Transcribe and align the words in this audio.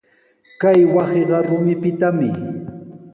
Kay 0.61 0.79
wasiqa 0.93 1.37
rumipitami. 1.47 2.29